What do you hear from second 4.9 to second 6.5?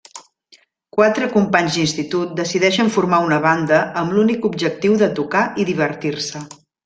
de tocar i divertir-se.